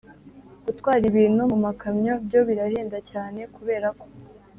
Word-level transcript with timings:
gutwara 0.65 1.03
ibintu 1.11 1.41
mu 1.51 1.57
makamyo 1.65 2.13
byo 2.25 2.39
birahenda 2.47 2.97
cyane 3.11 3.39
kubera 3.55 3.87
ko 3.99 4.05